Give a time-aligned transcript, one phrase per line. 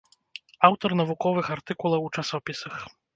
[0.69, 2.75] Аўтар навуковых артыкулаў у часопісах.